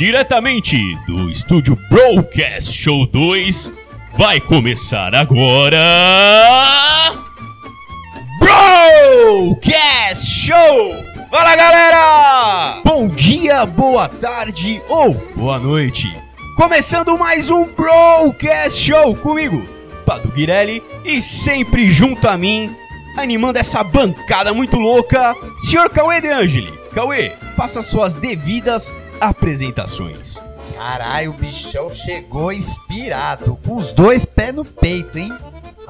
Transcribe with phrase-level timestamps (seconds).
[0.00, 3.70] diretamente do estúdio Broadcast Show 2,
[4.16, 5.78] vai começar agora.
[8.38, 11.04] Broadcast Show!
[11.30, 12.80] Fala galera!
[12.82, 16.10] Bom dia, boa tarde ou boa noite.
[16.56, 19.62] Começando mais um Broadcast Show comigo,
[20.06, 22.74] Padu Guirelli, e sempre junto a mim,
[23.18, 25.90] animando essa bancada muito louca, Sr.
[25.90, 26.72] Cauê De Angeli.
[26.94, 30.42] Cauê, faça suas devidas apresentações.
[30.74, 35.32] Caralho, o bichão chegou inspirado, com os dois pés no peito, hein?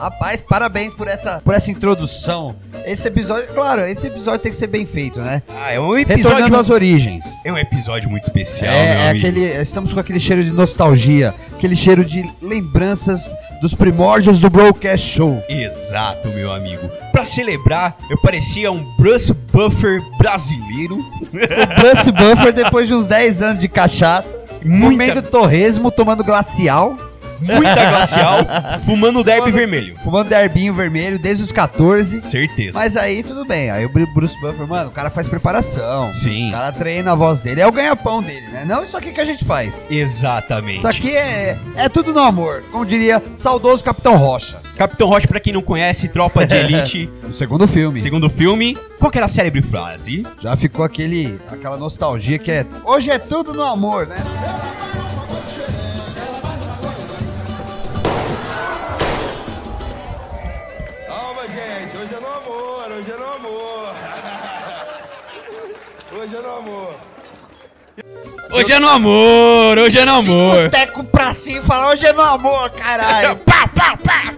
[0.00, 2.56] Rapaz, parabéns por essa, por essa introdução.
[2.86, 5.42] Esse episódio, claro, esse episódio tem que ser bem feito, né?
[5.48, 7.24] Ah, é um Retornando episódio, às origens.
[7.44, 9.26] é um episódio muito especial, É, meu é amigo.
[9.28, 13.22] aquele, estamos com aquele cheiro de nostalgia, aquele cheiro de lembranças
[13.60, 15.44] dos primórdios do Broadcast Show.
[15.50, 16.88] Exato, meu amigo.
[17.12, 20.96] Pra celebrar, eu parecia um Bruce Buffer brasileiro.
[20.96, 24.26] O Bruce Buffer, depois de uns 10 anos de cachaça,
[24.62, 26.96] comendo Muita, torresmo, tomando glacial,
[27.40, 28.38] muita glacial,
[28.84, 29.96] fumando derby vermelho.
[30.04, 32.20] fumando derbinho vermelho desde os 14.
[32.22, 32.78] Certeza.
[32.78, 33.70] Mas aí tudo bem.
[33.70, 36.12] Aí o Bru- Bruce Buffer, mano, o cara faz preparação.
[36.12, 37.60] Sim, O cara treina a voz dele.
[37.60, 38.64] É o ganha-pão dele, né?
[38.66, 39.86] Não isso aqui que a gente faz.
[39.90, 40.78] exatamente.
[40.78, 42.62] Isso aqui é, é tudo no amor.
[42.70, 44.60] Como diria saudoso Capitão Rocha.
[44.76, 48.00] Capitão Rocha, pra quem não conhece, Tropa de Elite, No segundo filme.
[48.00, 48.76] segundo filme.
[48.98, 50.26] Qual que era a célebre frase?
[50.40, 52.64] Já ficou aquele, aquela nostalgia que é.
[52.84, 54.16] Hoje é tudo no amor, né?
[63.00, 63.94] Hoje é no amor.
[66.12, 66.94] Hoje é no amor.
[68.52, 70.70] Hoje é no amor, hoje é no amor.
[70.70, 73.36] Teco pra cima e falar hoje é no amor, caralho.
[73.46, 74.34] pá, pá, pá.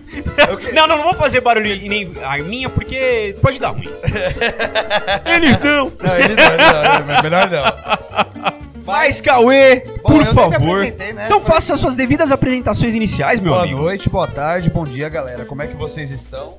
[0.72, 3.88] Não, não, não vou fazer barulho nem a minha porque pode dar ruim.
[5.26, 5.92] Eles não.
[6.00, 8.52] Não, ele não, ele não, melhor não.
[8.84, 10.80] Mas, Cauê, Bom, por favor.
[10.80, 11.26] né?
[11.26, 13.80] Então faça suas devidas apresentações iniciais, meu Boa amigo.
[13.80, 15.44] noite, boa tarde, bom dia, galera.
[15.44, 16.56] Como é que vocês estão?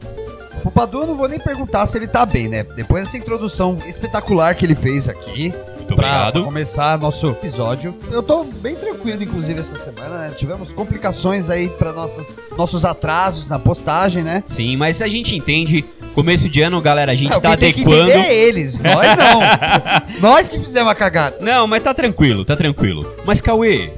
[0.63, 2.63] O Padu eu não vou nem perguntar se ele tá bem, né?
[2.63, 6.33] Depois dessa introdução espetacular que ele fez aqui, Muito pra, obrigado.
[6.33, 7.93] pra começar nosso episódio.
[8.09, 10.31] Eu tô bem tranquilo, inclusive, essa semana, né?
[10.37, 14.41] Tivemos complicações aí pra nossos, nossos atrasos na postagem, né?
[14.45, 15.83] Sim, mas a gente entende.
[16.15, 18.11] Começo de ano, galera, a gente É, tá tem que adequando.
[18.11, 20.19] entender é eles, nós não.
[20.21, 21.37] nós que fizemos a cagada.
[21.41, 23.13] Não, mas tá tranquilo, tá tranquilo.
[23.25, 23.89] Mas, Cauê,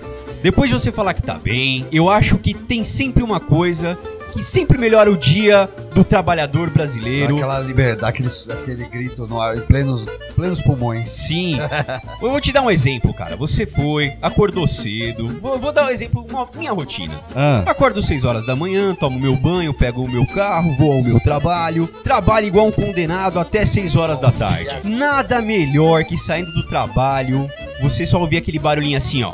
[0.41, 3.97] depois de você falar que tá bem, eu acho que tem sempre uma coisa
[4.35, 7.37] que sempre melhora o dia do trabalhador brasileiro.
[7.37, 11.09] Aquela liberdade, aquele, aquele grito no ar, em plenos, plenos pulmões.
[11.09, 11.57] Sim.
[12.21, 13.37] eu vou te dar um exemplo, cara.
[13.37, 15.29] Você foi, acordou cedo.
[15.39, 17.17] Vou, vou dar um exemplo, uma, minha rotina.
[17.33, 21.01] Ah, Acordo 6 horas da manhã, tomo meu banho, pego o meu carro, vou ao
[21.01, 24.81] meu trabalho, trabalho igual um condenado até 6 horas da tarde.
[24.83, 27.49] Nada melhor que saindo do trabalho,
[27.81, 29.31] você só ouvir aquele barulhinho assim, ó.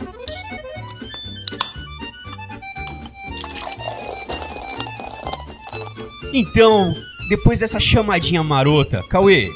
[6.33, 6.89] Então,
[7.29, 9.51] depois dessa chamadinha marota, Cauê,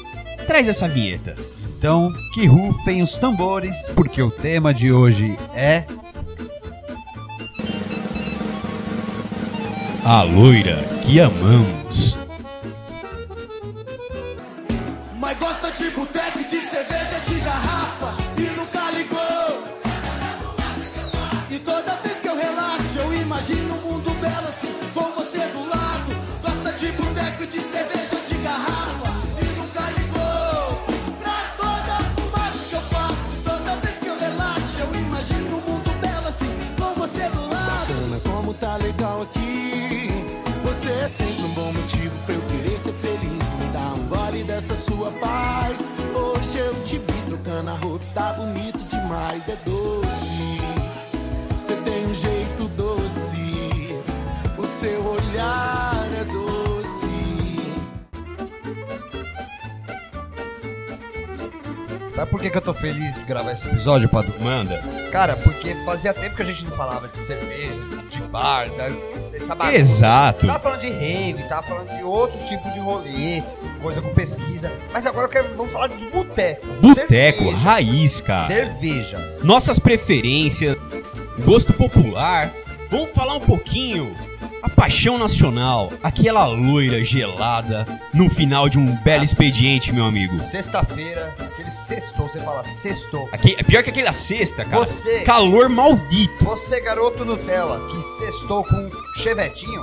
[0.46, 1.34] traz essa vinheta.
[1.78, 5.84] Então, que rufem os tambores, porque o tema de hoje é.
[10.04, 12.05] A loira que amamos.
[47.96, 50.60] Roupa, tá bonito demais, é doce.
[51.50, 53.96] Você tem um jeito doce,
[54.58, 56.66] o seu olhar é doce.
[62.14, 64.32] Sabe por que, que eu tô feliz de gravar esse episódio, Padu?
[64.40, 64.80] Manda.
[65.10, 67.74] Cara, porque fazia tempo que a gente não falava de cerveja,
[68.10, 68.88] de bar, da,
[69.30, 69.78] dessa bagunça.
[69.78, 70.46] Exato.
[70.46, 73.42] Tava falando de rave, tava falando de outro tipo de rolê,
[73.86, 74.72] coisa com pesquisa.
[74.92, 76.66] Mas agora quero, vamos falar de boteco.
[76.80, 78.48] Boteco, raiz, cara.
[78.48, 79.38] Cerveja.
[79.44, 80.76] nossas preferências,
[81.44, 82.52] gosto popular.
[82.90, 84.12] Vamos falar um pouquinho
[84.60, 90.36] a paixão nacional, aquela loira gelada no final de um belo expediente, meu amigo.
[90.40, 93.28] Sexta-feira, aquele sextou, você fala sextou.
[93.30, 94.84] Aqui, é pior que aquela sexta, cara.
[94.84, 96.44] Você, Calor maldito.
[96.44, 98.90] você garoto Nutella, que sextou com um
[99.22, 99.82] chevetinho,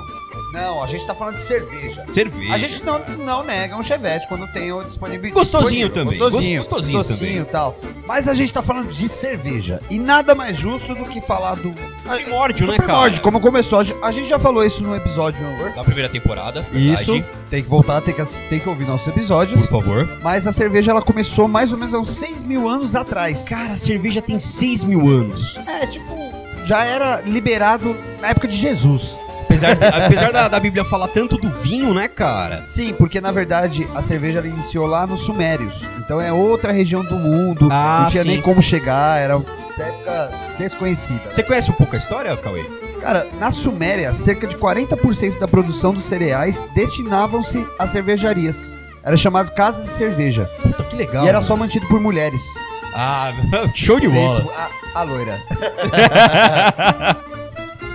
[0.54, 2.06] Não, a gente tá falando de cerveja.
[2.06, 2.54] Cerveja.
[2.54, 5.32] A gente não, não nega um chevette quando tem o disponível.
[5.32, 5.90] Gostosinho disponível.
[5.90, 6.20] também.
[6.20, 7.76] Gostosinho, Gost- gostosinho gostosinho e tal.
[8.06, 9.82] Mas a gente tá falando de cerveja.
[9.90, 11.74] E nada mais justo do que falar do.
[12.04, 13.24] Primórdio, né, do primórdio, cara?
[13.24, 13.80] como começou.
[13.80, 15.40] A gente- já falou isso no episódio.
[15.76, 17.02] Da primeira temporada, verdade.
[17.02, 19.60] Isso, tem que voltar, tem que, tem que ouvir nossos episódios.
[19.62, 20.08] Por favor.
[20.22, 23.46] Mas a cerveja ela começou mais ou menos há uns 6 mil anos atrás.
[23.50, 25.58] Cara, a cerveja tem 6 mil anos.
[25.66, 26.16] É, tipo,
[26.66, 29.18] já era liberado na época de Jesus.
[29.54, 32.64] Apesar, de- apesar da, da Bíblia falar tanto do vinho, né, cara?
[32.68, 35.84] Sim, porque na verdade a cerveja ela iniciou lá nos Sumérios.
[36.00, 37.68] Então é outra região do mundo.
[37.72, 38.30] Ah, não tinha sim.
[38.30, 39.46] nem como chegar, era uma
[39.78, 41.22] época desconhecida.
[41.32, 42.64] Você conhece um pouco a história, Cauê?
[43.02, 48.70] Cara, na Suméria, cerca de 40% da produção dos cereais destinavam-se a cervejarias.
[49.04, 50.50] Era chamado casa de cerveja.
[50.62, 51.26] Puta, que legal.
[51.26, 51.48] e era mano.
[51.48, 52.42] só mantido por mulheres.
[52.96, 53.32] Ah,
[53.76, 54.40] show de bola.
[54.40, 54.50] Isso,
[54.96, 55.42] a, a loira.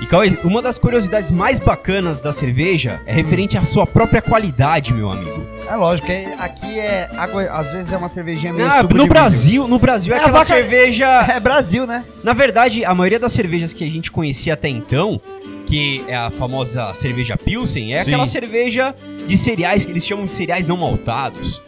[0.00, 4.94] E Cauê, uma das curiosidades mais bacanas da cerveja é referente à sua própria qualidade,
[4.94, 5.44] meu amigo.
[5.68, 6.06] É lógico,
[6.38, 10.16] aqui é água, às vezes é uma cervejinha meio Ah, no Brasil, no Brasil é,
[10.16, 11.08] É, aquela vaca- cerveja.
[11.28, 12.04] É Brasil, né?
[12.22, 15.20] Na verdade, a maioria das cervejas que a gente conhecia até então,
[15.66, 18.10] que é a famosa cerveja Pilsen, é Sim.
[18.12, 18.94] aquela cerveja
[19.26, 21.60] de cereais que eles chamam de cereais não maltados.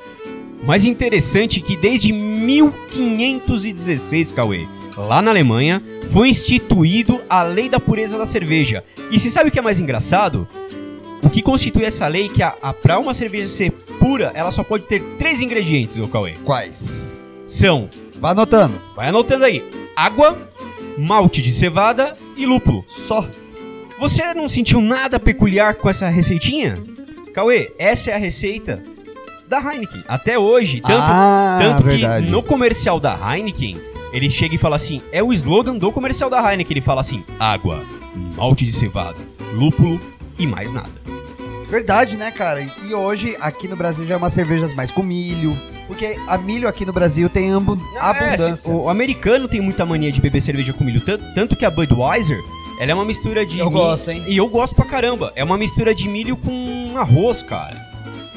[0.62, 4.66] Mas interessante que desde 1516, Cauê,
[5.06, 8.84] lá na Alemanha, foi instituído a lei da pureza da cerveja.
[9.10, 10.46] E você sabe o que é mais engraçado?
[11.22, 14.50] O que constitui essa lei é que a, a, pra uma cerveja ser pura, ela
[14.50, 16.32] só pode ter três ingredientes, ô Cauê.
[16.44, 17.22] Quais?
[17.46, 17.88] São,
[18.18, 18.80] Vai anotando.
[18.96, 19.62] vai anotando aí,
[19.96, 20.36] água,
[20.96, 22.84] malte de cevada e lúpulo.
[22.88, 23.28] Só.
[23.98, 26.78] Você não sentiu nada peculiar com essa receitinha?
[27.34, 28.82] Cauê, essa é a receita
[29.46, 30.02] da Heineken.
[30.08, 33.78] Até hoje, tanto, ah, tanto que no comercial da Heineken,
[34.12, 37.24] ele chega e fala assim, é o slogan do comercial da Heineken, ele fala assim,
[37.38, 37.84] água,
[38.36, 39.18] malte de cevada,
[39.54, 40.00] lúpulo
[40.38, 40.90] e mais nada.
[41.68, 42.60] Verdade, né, cara?
[42.84, 45.56] E hoje, aqui no Brasil, já é umas cervejas mais com milho.
[45.86, 48.56] Porque a milho aqui no Brasil tem ambu- É, abundância.
[48.56, 51.70] se- o americano tem muita mania de beber cerveja com milho, tanto, tanto que a
[51.70, 52.38] Budweiser,
[52.80, 54.24] ela é uma mistura de Eu milho- gosto, hein?
[54.28, 55.32] E eu gosto pra caramba.
[55.36, 57.76] É uma mistura de milho com arroz, cara.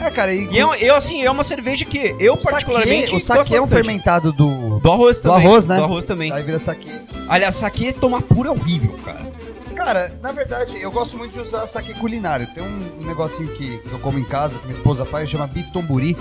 [0.04, 3.56] É, cara, e, E eu, eu, assim, é uma cerveja que eu particularmente o gosto
[3.56, 4.80] é um fermentado do...
[4.80, 5.48] Do arroz Do também.
[5.48, 5.78] arroz, né?
[5.78, 6.32] Do arroz também.
[6.32, 6.90] Aí vira saquê.
[7.30, 9.32] Aliás, saque tomar puro é horrível, cara.
[9.74, 12.48] Cara, na verdade, eu gosto muito de usar saquê culinário.
[12.54, 15.72] Tem um negocinho que, que eu como em casa, que minha esposa faz, chama bife
[15.72, 16.16] tomburi.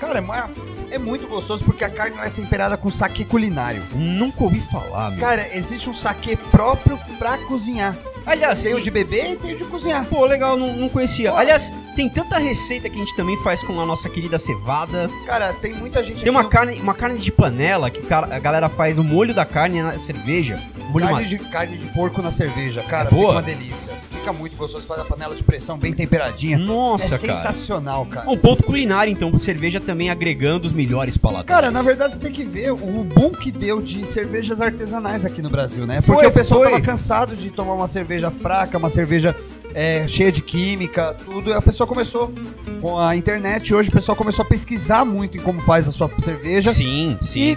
[0.00, 3.82] Cara, é, é muito gostoso porque a carne é temperada com saquê culinário.
[3.94, 5.20] Nunca ouvi falar, meu.
[5.20, 7.94] Cara, existe um saquê próprio pra cozinhar.
[8.26, 10.04] Aliás, Tem o de beber e tem o de cozinhar.
[10.06, 11.30] Pô, legal, não, não conhecia.
[11.30, 11.36] Pô.
[11.36, 15.08] Aliás, tem tanta receita que a gente também faz com a nossa querida cevada.
[15.26, 18.68] Cara, tem muita gente Tem uma no- carne, uma carne de panela que a galera
[18.68, 20.60] faz o molho da carne na cerveja.
[20.90, 23.32] Molho Carne de, carne de porco na cerveja, cara, É boa?
[23.32, 23.90] uma delícia.
[24.26, 26.58] Fica muito gostoso, faz a panela de pressão bem temperadinha.
[26.58, 27.36] Nossa, é cara.
[27.36, 28.28] sensacional, cara.
[28.28, 31.46] Um ponto culinário, então, cerveja também agregando os melhores paladares.
[31.48, 35.40] Cara, na verdade você tem que ver o boom que deu de cervejas artesanais aqui
[35.40, 36.00] no Brasil, né?
[36.00, 36.70] Porque Foi, o pessoal foi.
[36.72, 39.32] tava cansado de tomar uma cerveja fraca, uma cerveja
[39.72, 41.50] é, cheia de química, tudo.
[41.50, 42.32] E a pessoa começou,
[42.80, 46.10] com a internet hoje, o pessoal começou a pesquisar muito em como faz a sua
[46.18, 46.72] cerveja.
[46.72, 47.40] Sim, sim.
[47.40, 47.56] E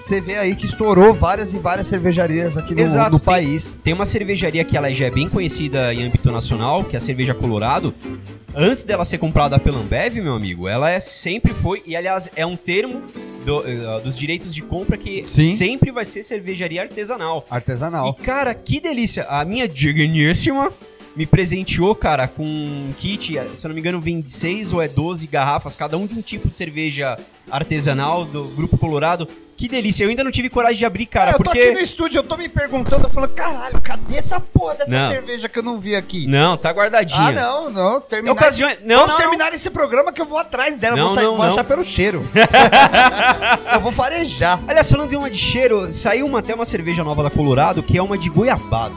[0.00, 3.78] você vê aí que estourou várias e várias cervejarias aqui no, Exato, no tem- país.
[3.84, 7.00] Tem uma cervejaria que ela já é bem conhecida em âmbito nacional, que é a
[7.00, 7.94] Cerveja Colorado.
[8.54, 12.44] Antes dela ser comprada pela Ambev, meu amigo, ela é, sempre foi, e aliás, é
[12.44, 13.00] um termo
[13.46, 15.54] do- eh, dos direitos de compra que Sim.
[15.54, 17.46] sempre vai ser cervejaria artesanal.
[17.48, 18.16] Artesanal.
[18.18, 19.24] E, cara, que delícia!
[19.28, 20.72] A minha digníssima
[21.16, 24.80] me presenteou, cara, com um kit, se eu não me engano, vem de 6 ou
[24.80, 27.18] é 12 garrafas, cada um de um tipo de cerveja
[27.50, 29.26] artesanal do Grupo Colorado.
[29.56, 30.04] Que delícia!
[30.04, 31.58] Eu ainda não tive coragem de abrir, cara, É, eu tô porque.
[31.60, 35.10] aqui no estúdio, eu tô me perguntando, eu falo, caralho, cadê essa porra dessa Não.
[35.10, 36.26] cerveja que eu não vi aqui?
[36.26, 37.20] Não, tá guardadinha.
[37.20, 38.32] Ah, não, não, terminar.
[38.32, 41.14] Ocasiões- esse- não, Vamos não, terminar esse programa que eu vou atrás dela, Não, vou,
[41.14, 42.24] sair, não, vou achar pelo cheiro.
[43.74, 44.58] eu vou farejar.
[44.66, 47.98] Aliás, falando de uma de cheiro, saiu uma, até uma cerveja nova da Colorado, que
[47.98, 48.94] é uma de goiabada.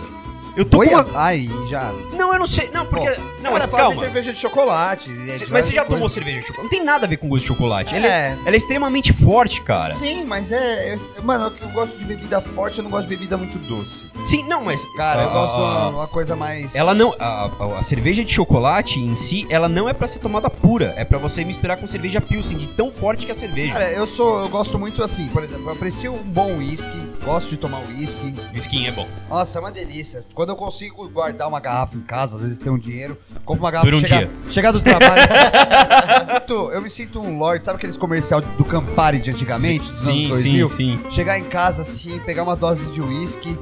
[0.55, 1.10] Eu tô com Goiaba.
[1.10, 1.24] uma...
[1.25, 1.91] Aí, já.
[2.13, 2.69] Não, eu não sei.
[2.72, 3.10] Não, porque.
[3.41, 4.00] não, mas calma.
[4.00, 5.10] cerveja de chocolate.
[5.10, 6.13] é Mas você já tomou coisas.
[6.13, 6.63] cerveja de chocolate?
[6.63, 7.95] Não tem nada a ver com gosto de chocolate.
[7.95, 8.38] Ela, é, É.
[8.45, 9.95] ela é extremamente forte, cara.
[9.95, 10.93] Sim, mas é.
[10.95, 14.05] é- Mano, eu gosto de bebida forte, eu não gosto de bebida muito doce.
[14.25, 14.86] Sim, não, mas.
[14.95, 16.75] Cara, eu ah, gosto de uma, ah, uma coisa mais.
[16.75, 17.15] Ela não.
[17.19, 20.93] A, a- a cerveja de chocolate em si, ela não é pra ser tomada pura.
[20.95, 23.74] É pra você misturar com cerveja Pilsen, de tão forte que é a cerveja.
[23.74, 24.41] Cara, eu sou.
[24.41, 28.33] Eu gosto muito assim, por exemplo, eu aprecio um bom whisky, gosto de tomar whisky.
[28.53, 29.07] Whisky é bom.
[29.29, 30.23] Nossa, é uma delícia.
[30.33, 33.71] Quando eu consigo guardar uma garrafa em casa, às vezes tem um dinheiro, compro uma
[33.71, 34.31] garrafa Dura um chegar, dia.
[34.49, 35.21] chegar do trabalho.
[35.23, 39.89] eu, me sinto, eu me sinto um lord, sabe aqueles comercial do Campari de antigamente,
[39.89, 40.67] dos anos sim, 2000?
[40.67, 41.11] sim, sim.
[41.11, 43.57] Chegar em casa assim, pegar uma dose de uísque,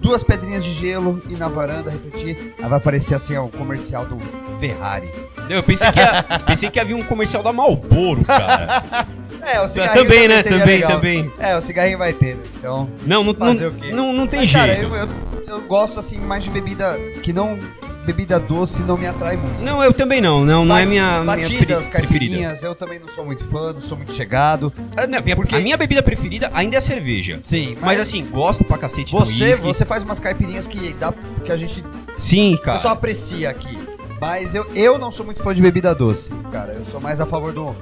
[0.00, 2.54] duas pedrinhas de gelo e na varanda refletir.
[2.60, 4.18] Aí vai aparecer assim ó, o comercial do
[4.58, 5.08] Ferrari.
[5.48, 9.06] Eu pensei que, ia, pensei que havia um comercial da Malboro, cara.
[9.42, 10.42] É, o também, né?
[10.42, 10.92] Também, legal.
[10.92, 11.32] também.
[11.38, 12.42] É, o cigarrinho vai ter, né?
[12.58, 12.88] Então.
[13.04, 13.90] Não, não, Fazer não, o quê?
[13.92, 14.66] não, não tem Mas, jeito.
[14.66, 15.08] cara, eu, eu,
[15.56, 17.58] eu gosto assim mais de bebida que não.
[18.04, 19.62] Bebida doce não me atrai muito.
[19.62, 20.44] Não, eu também não.
[20.44, 21.90] Não, não é minha, Batidas, pre- preferida.
[22.08, 24.72] caipirinhas, eu também não sou muito fã, não sou muito chegado.
[24.96, 27.38] Ah, não, minha- Porque- A minha bebida preferida ainda é cerveja.
[27.44, 29.62] Sim, Mas assim, gosto pra cacete do você, whisky.
[29.64, 31.84] você faz umas caipirinhas que dá que a gente
[32.18, 32.90] Sim, só cara.
[32.90, 33.78] aprecia aqui.
[34.20, 36.72] Mas eu, eu não sou muito fã de bebida doce, cara.
[36.72, 37.72] Eu sou mais a favor do.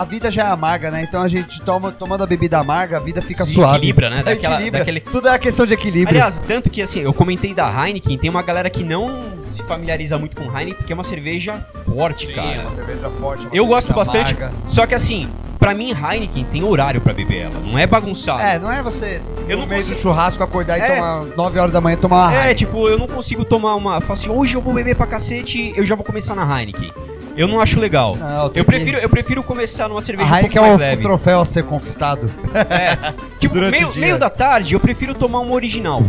[0.00, 1.02] A vida já é amarga, né?
[1.02, 3.76] Então a gente toma, tomando a bebida amarga, a vida fica Sim, suave.
[3.78, 4.22] equilibra, né?
[4.22, 4.78] Daquela- Equilibra.
[4.80, 6.08] daquele- Tudo é questão de equilíbrio.
[6.08, 9.06] Aliás, tanto que assim, eu comentei da Heineken, tem uma galera que não
[9.52, 12.48] se familiariza muito com Heineken, porque é uma cerveja forte, Sim, cara.
[12.48, 13.46] é uma cerveja forte.
[13.46, 14.34] uma Eu gosto cerveja bastante.
[14.42, 14.56] amarga.
[14.66, 17.60] Só que assim, pra mim, Heineken tem horário pra beber ela.
[17.60, 18.40] Não é bagunçado.
[18.40, 20.94] É, não é você Eu no não meio consigo- do churrasco acordar e É.
[20.96, 22.54] tomar 9 horas da manhã tomar uma É, Heineken.
[22.56, 24.00] tipo, eu não consigo tomar uma.
[24.00, 26.90] Falo assim, hoje eu vou beber pra cacete, eu já vou começar na Heineken.
[27.36, 28.16] Eu não acho legal.
[28.16, 30.78] Não, Eu que- prefiro, eu prefiro começar numa cerveja A um pouco é mais o,
[30.78, 31.00] leve.
[31.00, 32.30] o troféu a ser conquistado.
[33.40, 34.00] Tipo, durante meio, o dia.
[34.00, 36.02] meio da tarde, eu prefiro tomar uma original.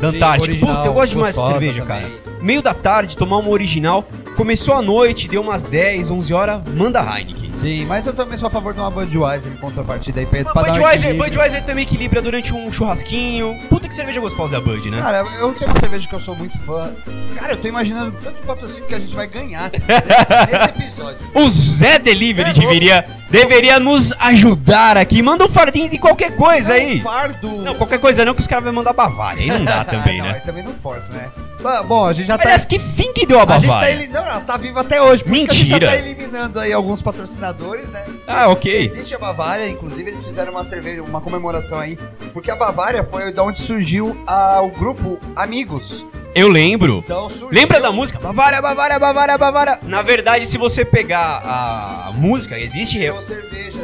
[0.00, 0.54] Da Antártica.
[0.66, 2.00] Puta, eu gosto demais dessa cerveja, também.
[2.02, 2.12] cara.
[2.40, 4.04] Meio da tarde, tomar uma original.
[4.36, 7.41] Começou a noite, deu umas 10, 11 horas, manda Heineken.
[7.62, 10.62] Sim, mas eu também sou a favor de uma Budweiser em contrapartida aí pra, pra
[10.62, 11.16] dar um Budweiser.
[11.16, 13.56] Budweiser também equilibra durante um churrasquinho.
[13.68, 15.00] Puta que cerveja gostosa é a Bud, né?
[15.00, 16.92] Cara, eu tenho uma cerveja que eu sou muito fã.
[17.38, 21.18] Cara, eu tô imaginando tanto patrocínio que a gente vai ganhar nesse, episódio.
[21.34, 25.22] O Zé Delivery É deveria, deveria nos ajudar aqui.
[25.22, 27.00] Manda um fardinho de qualquer coisa É um aí.
[27.00, 27.48] fardo.
[27.62, 29.40] Não, qualquer coisa não, que os caras vão mandar Bavária.
[29.40, 30.34] Aí não dá também, não, né?
[30.34, 31.28] aí também não força, né?
[31.86, 32.44] Bom, a gente já tá.
[32.44, 33.92] Aliás, que fim que deu a a gente tá Bavária?
[33.92, 35.22] eli- Não, ela tá viva até hoje.
[35.24, 35.88] Que a gente já Mentira.
[35.88, 38.04] tá eliminando aí alguns patrocinadores, né?
[38.26, 38.86] Ah, ok.
[38.86, 41.98] Existe a Bavária, inclusive eles fizeram uma cerveja, uma comemoração aí.
[42.32, 46.04] Porque a Bavária foi da onde surgiu a- o grupo Amigos.
[46.34, 47.02] Eu lembro.
[47.04, 47.28] Então.
[47.50, 48.18] Lembra da música?
[48.18, 49.78] Bavária, Bavária, Bavária, Bavária.
[49.82, 52.98] Na verdade, se você pegar a música, existe.
[52.98, 53.80] Deu cerveja,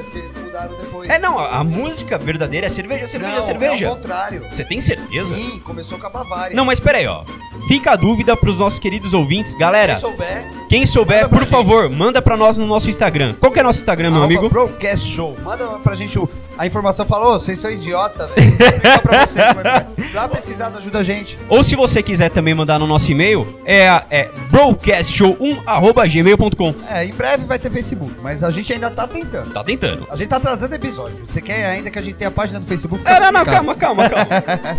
[0.63, 1.09] mudaram depois.
[1.11, 3.91] É, não, a, a música verdadeira é cerveja, cerveja, Não, É cerveja.
[3.91, 4.43] o contrário.
[4.51, 5.35] Você tem certeza?
[5.35, 6.57] Sim, começou com a Bavária.
[6.57, 7.25] Não, mas pera aí, ó.
[7.67, 9.55] Fica a dúvida pros nossos queridos ouvintes.
[9.55, 11.49] Galera, Quem souber, quem souber, por gente.
[11.51, 13.35] favor, manda pra nós no nosso Instagram.
[13.39, 14.49] Qual que é nosso Instagram, meu arroba amigo?
[14.49, 15.37] Broadcast Show.
[15.43, 17.07] Manda pra gente o- a informação.
[17.07, 18.59] Falou, vocês são idiota, velho.
[20.13, 21.39] Dá uma pesquisada, ajuda a gente.
[21.49, 26.75] Ou se você quiser também mandar no nosso e-mail, é, é broadcastshow1.gmail.com.
[26.91, 29.51] É, em breve vai ter Facebook, mas a gente ainda tá tentando.
[29.51, 30.09] Tá tentando.
[30.11, 31.19] A gente tá trazendo episódio.
[31.27, 33.03] Você quer ainda que a gente tenha a página do Facebook?
[33.07, 33.77] É, não, não, complicado.
[33.77, 34.27] calma, calma, calma.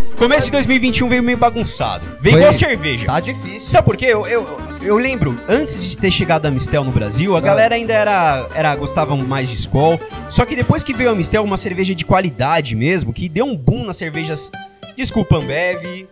[0.17, 2.03] Começo de 2021 veio meio bagunçado.
[2.19, 2.41] Veio Foi.
[2.41, 3.05] igual cerveja.
[3.05, 3.69] Tá difícil.
[3.69, 4.07] Sabe por quê?
[4.07, 4.45] Eu, eu,
[4.81, 7.41] eu lembro, antes de ter chegado a Mistel no Brasil, a Ah.
[7.41, 9.99] galera ainda era, era gostava mais de Skol.
[10.29, 13.55] Só que depois que veio a Mistel, uma cerveja de qualidade mesmo, que deu um
[13.55, 14.51] boom nas cervejas.
[14.95, 16.07] Desculpa, Ambev.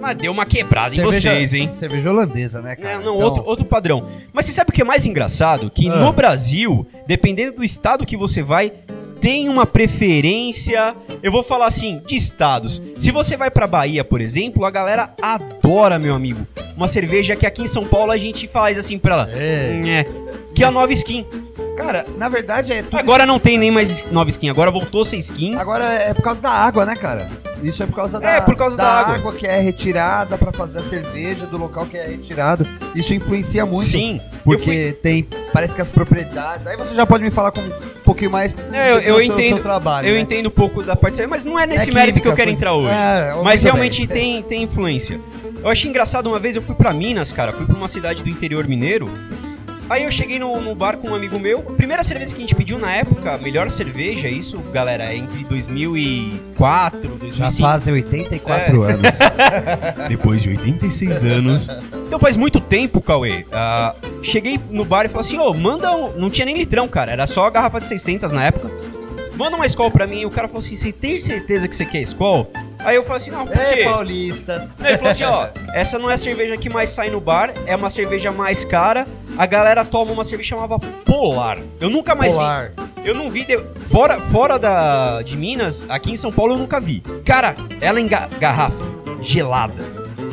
[0.00, 1.68] Mas deu uma quebrada em vocês, hein?
[1.76, 2.98] Cerveja holandesa, né, cara?
[2.98, 4.06] Não, não Então, outro, outro padrão.
[4.32, 5.68] Mas você sabe o que é mais engraçado?
[5.70, 5.96] Que Ah.
[5.96, 8.72] no Brasil, dependendo do estado que você vai,
[9.20, 12.80] tem uma preferência, eu vou falar assim, de estados.
[12.96, 16.46] Se você vai pra Bahia, por exemplo, a galera adora, meu amigo,
[16.76, 19.30] uma cerveja que aqui em São Paulo a gente faz assim pra ela.
[19.34, 19.80] É.
[19.84, 20.06] É,
[20.54, 21.24] que é a nova skin.
[21.76, 25.18] Cara, na verdade é tudo Agora não tem nem mais nova skin, agora voltou sem
[25.20, 25.54] skin.
[25.54, 27.28] Agora é por causa da água, né, cara?
[27.62, 29.32] Isso é por causa da, É, por causa da água.
[29.32, 32.66] que é retirada pra fazer a cerveja do local que é retirado.
[32.94, 33.88] Isso influencia muito.
[33.88, 35.22] Sim, Porque tem,
[35.52, 36.66] parece que as propriedades.
[36.66, 37.70] Aí você já pode me falar com um
[38.08, 40.08] pouquinho mais É, eu- eu seu, entendo- seu trabalho.
[40.08, 40.20] eu né?
[40.20, 42.56] entendo um pouco da parte, mas não é nesse É mérito que eu quero coisa-
[42.58, 42.94] entrar hoje.
[42.94, 44.16] É, Mas realmente bem.
[44.16, 45.20] tem, tem influência.
[45.62, 47.52] Eu achei engraçado uma vez, eu fui pra Minas, cara.
[47.52, 49.06] Fui pra uma cidade do interior mineiro.
[49.88, 51.60] Aí eu cheguei no, no bar com um amigo meu.
[51.60, 55.16] A primeira cerveja que a gente pediu na época, a melhor cerveja, isso, galera, é
[55.16, 57.52] entre 2004, Já 2005.
[57.62, 58.92] fazem 84 É.
[58.92, 59.08] anos.
[60.08, 61.68] Depois de 86 anos.
[62.06, 63.44] Então faz muito tempo, Cauê.
[63.52, 66.12] Ah, cheguei no bar e falei assim: ô, manda um.
[66.18, 67.12] Não tinha nem litrão, cara.
[67.12, 68.70] Era só a garrafa de 600 na época.
[69.36, 70.20] Manda uma Skol pra mim.
[70.20, 72.50] E o cara falou assim: você tem certeza que você quer Skol?
[72.80, 73.62] Aí eu falei assim: não, por quê?
[73.78, 74.70] Ei, paulista.
[74.80, 77.52] Aí ele falou assim: ó, essa não é a cerveja que mais sai no bar,
[77.66, 79.06] é uma cerveja mais cara.
[79.36, 81.58] A galera toma uma cerveja chamada Polar.
[81.80, 82.72] Eu nunca mais Polar.
[82.76, 83.08] vi.
[83.08, 83.44] Eu não vi.
[83.44, 83.58] de-
[83.88, 87.00] Fora, fora da, de Minas, aqui em São Paulo eu nunca vi.
[87.24, 88.84] Cara, ela em ga- garrafa,
[89.22, 89.84] gelada.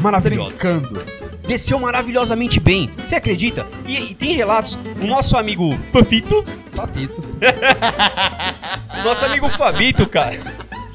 [0.02, 0.50] Maravilhosa.
[0.50, 1.04] Brincando.
[1.48, 2.90] Desceu maravilhosamente bem.
[3.08, 3.68] Você acredita?
[3.86, 4.78] E, e tem relatos.
[5.02, 6.44] O nosso amigo Fafito.
[6.76, 7.24] Papito.
[9.04, 10.40] Nosso amigo Fabito, cara.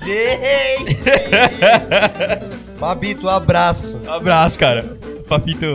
[0.04, 0.98] Gente!
[2.78, 4.00] Fabito, um abraço.
[4.08, 4.96] Abraço, cara.
[5.26, 5.66] Fafito,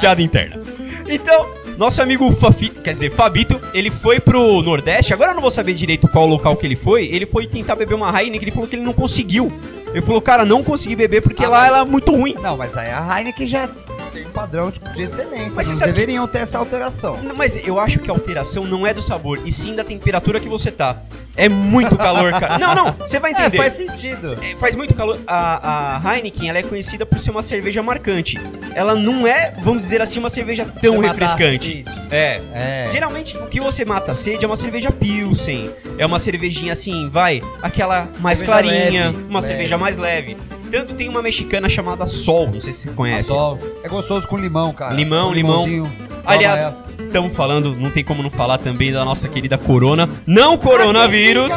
[0.00, 0.60] piada interna.
[1.08, 5.12] Então, nosso amigo Fafito, quer dizer, Fabito, ele foi pro Nordeste.
[5.12, 7.04] Agora eu não vou saber direito qual local que ele foi.
[7.06, 9.50] Ele foi tentar beber uma Heineken, ele falou que ele não conseguiu.
[9.92, 12.34] Ele falou, cara, não consegui beber porque Ah, lá mas- ela é muito ruim.
[12.40, 13.68] Não, mas aí a Heineken já.
[14.12, 15.52] tem um padrão de, de excelência.
[15.54, 17.18] Mas você não sabe que- deveriam ter essa alteração.
[17.22, 20.40] Não, Mas eu acho que a alteração não é do sabor, e sim da temperatura
[20.40, 20.96] que você tá.
[21.40, 22.58] É muito calor, cara.
[22.58, 23.56] Não, não, você vai É, entender.
[23.56, 24.36] faz sentido.
[24.42, 25.18] É, faz muito calor.
[25.26, 28.38] A, a Heineken ela é conhecida por ser uma cerveja marcante.
[28.74, 31.84] Ela não é, vamos dizer assim, uma cerveja tão Você a refrescante.
[32.10, 32.40] É.
[32.52, 32.88] É.
[32.92, 35.70] Geralmente o que você mata a sede é uma cerveja Pilsen.
[35.96, 39.46] É uma cervejinha assim, vai, aquela mais Cerveja clarinha, leve, uma leve.
[39.52, 40.36] cerveja mais leve.
[40.70, 43.28] Tanto tem uma mexicana chamada Sol, não sei se você conhece.
[43.28, 43.58] Sol.
[43.82, 44.94] É gostoso com limão, cara.
[44.94, 45.66] Limão, Com limão.
[45.66, 46.10] limãozinho.
[46.24, 46.72] Aliás,
[47.10, 50.08] estamos falando, não tem como não falar também da nossa querida Corona.
[50.26, 51.52] Não coronavírus.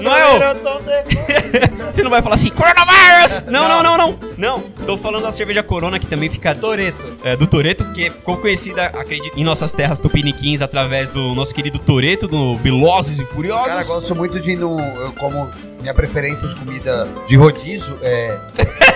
[0.00, 0.42] Não é.
[1.92, 3.44] Você não vai falar assim, coronavírus!
[3.46, 4.18] Não, não, não, não.
[4.36, 7.18] Não, tô falando da cerveja Corona, que também fica Toreto.
[7.22, 11.78] é, do Toreto, que ficou conhecida, acredito, em nossas terras tupiniquins através do nosso querido
[11.78, 13.66] Toreto, do Velozes e Furiosos.
[13.66, 18.36] Cara, gosto muito de no, eu como minha preferência de comida de rodízio é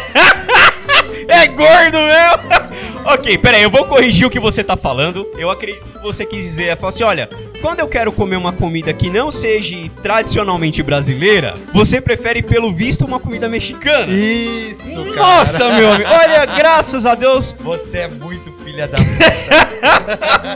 [1.29, 3.05] É gordo mesmo!
[3.07, 5.27] ok, pera aí, eu vou corrigir o que você tá falando.
[5.39, 7.29] Eu acredito que você quis dizer, é falar assim, olha,
[7.61, 13.05] quando eu quero comer uma comida que não seja tradicionalmente brasileira, você prefere, pelo visto,
[13.05, 14.13] uma comida mexicana.
[14.13, 17.55] isso, Nossa, meu amigo, olha, graças a Deus.
[17.61, 19.09] Você é muito filha da puta.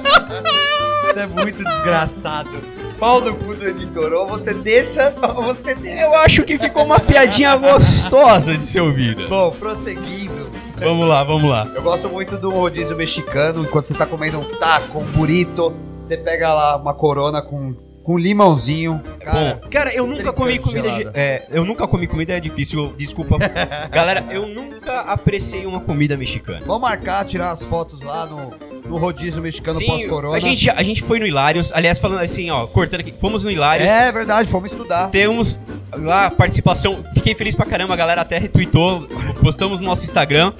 [1.12, 2.79] você é muito desgraçado.
[3.00, 6.02] Pau no cu do editor, ou você deixa, ou você deixa.
[6.02, 9.26] Eu acho que ficou uma piadinha gostosa de ser ouvida.
[9.26, 10.50] Bom, prosseguindo.
[10.76, 11.66] Vamos lá, vamos lá.
[11.75, 16.14] Eu gosto muito do rodízio mexicano, enquanto você tá comendo um taco, um burrito, você
[16.19, 17.75] pega lá uma corona com,
[18.11, 19.00] com limãozinho.
[19.21, 20.83] Cara, Bom, cara, eu nunca comi comida.
[20.90, 21.05] gelada.
[21.05, 23.37] ge- É, eu nunca comi comida, é difícil, desculpa.
[23.93, 26.59] Galera, eu nunca apreciei uma comida mexicana.
[26.67, 28.52] vamos marcar, tirar as fotos lá no,
[28.88, 30.37] no rodízio mexicano pós-corona.
[30.37, 33.50] a gente, a gente foi no Hilários, aliás, falando assim, ó, cortando aqui, fomos no
[33.50, 33.88] Hilários.
[33.88, 35.09] É verdade, fomos estudar.
[35.11, 35.57] Temos
[35.97, 39.07] lá participação, fiquei feliz pra caramba, a galera até retweetou,
[39.40, 40.52] postamos no nosso Instagram.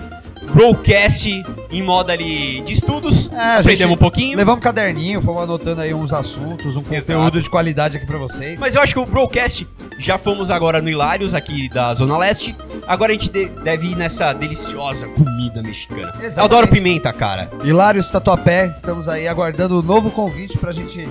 [0.53, 4.37] Broadcast em modo ali de estudos, É, aprendemos um pouquinho.
[4.37, 6.95] Levamos um caderninho, fomos anotando aí uns assuntos, um Exato.
[7.07, 8.59] conteúdo de qualidade aqui pra vocês.
[8.59, 9.67] Mas eu acho que o Broadcast,
[9.99, 12.55] já fomos agora no Hilários, aqui da Zona Leste.
[12.87, 16.09] Agora a gente de- deve ir nessa deliciosa comida mexicana.
[16.09, 16.39] Exatamente.
[16.39, 17.49] Eu adoro pimenta, cara.
[17.63, 21.09] Hilários Tatuapé, estamos aí aguardando um novo convite pra gente,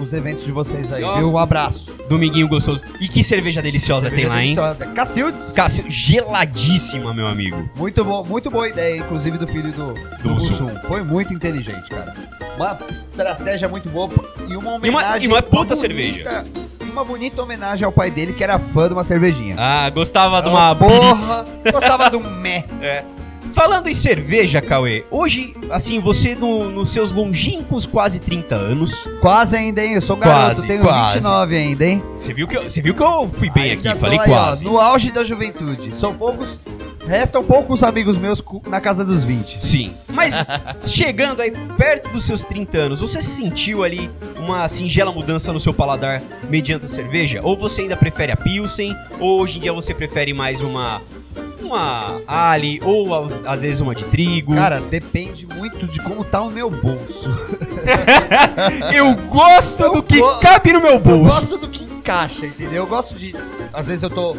[0.00, 1.32] os eventos de vocês aí, viu?
[1.32, 1.86] Um abraço.
[2.08, 2.82] Dominguinho gostoso.
[3.00, 4.56] E que cerveja deliciosa tem lá, hein?
[4.94, 5.52] Cacildes.
[5.52, 7.68] Cássio, geladíssima, meu amigo.
[7.76, 10.64] Muito bom, muito boa ideia, inclusive do filho do, do, Mussum.
[10.64, 10.80] Mussum.
[10.86, 12.14] Foi muito inteligente, cara.
[12.56, 14.08] Uma estratégia muito boa
[14.40, 15.24] e uma E uma- homenagem.
[15.28, 16.44] e uma puta bonita- cerveja.
[16.80, 19.54] e Uma bonita homenagem ao pai dele, que era fã de uma cervejinha.
[19.58, 21.44] Ah, gostava de uma porra, Blitz.
[21.72, 22.64] gostava de um meh.
[22.80, 23.04] É.
[23.52, 29.56] Falando em cerveja, Cauê, hoje, assim, você no- nos seus longínquos quase 30 anos, Quase
[29.56, 29.94] ainda, hein?
[29.94, 31.14] Eu sou garoto, Quase, tenho quase.
[31.14, 32.02] 29 ainda, hein?
[32.16, 34.34] você viu que eu, você viu que eu fui bem Ainda aqui, falei aí, ó,
[34.34, 34.64] quase.
[34.64, 35.96] no auge da juventude.
[35.96, 36.58] São poucos.
[37.06, 39.64] Restam poucos amigos meus na casa dos 20.
[39.64, 39.94] Sim.
[40.08, 40.34] Mas
[40.84, 45.72] chegando aí perto dos seus 30 anos, você sentiu ali uma singela mudança no seu
[45.72, 47.40] paladar mediante a cerveja?
[47.42, 48.94] Ou você ainda prefere a Pilsen?
[49.18, 51.00] Ou hoje em dia você prefere mais uma.
[51.60, 54.54] Uma Ali, ou a- às vezes uma de trigo.
[54.54, 57.24] Cara, depende muito de como tá o meu bolso.
[58.94, 61.24] eu gosto Eu do que go- cabe no meu Eu bolso.
[61.24, 62.82] gosto do que encaixa, entendeu?
[62.82, 63.34] Eu gosto de.
[63.72, 64.36] Às vezes eu tô.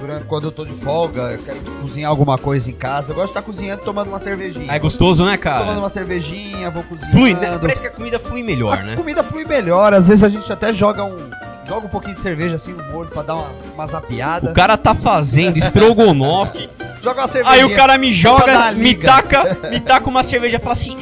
[0.00, 3.10] Durante, quando eu tô de folga, eu quero cozinhar alguma coisa em casa.
[3.10, 4.72] Eu gosto de estar cozinhando tomando uma cervejinha.
[4.72, 5.78] É gostoso, né, Tomando cara?
[5.80, 7.10] uma cervejinha, vou cozinhando.
[7.12, 7.58] Flui, né?
[7.60, 8.94] Parece que a comida flui melhor, a né?
[8.94, 9.92] comida flui melhor.
[9.92, 11.28] Às vezes a gente até joga um.
[11.68, 14.50] Joga um pouquinho de cerveja assim no molho pra dar uma, uma zapiada.
[14.50, 16.68] O cara tá fazendo estrogonofe.
[17.02, 17.54] Joga uma cerveja.
[17.54, 20.96] Aí o cara me joga, me taca, me taca uma cerveja e fala assim: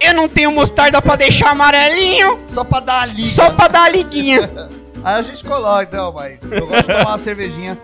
[0.00, 3.20] É, eu não tenho mostarda pra deixar amarelinho, Só pra dar a liga.
[3.28, 4.50] só pra dar a liguinha.
[5.04, 7.78] Aí a gente coloca, então, mas eu gosto de tomar uma cervejinha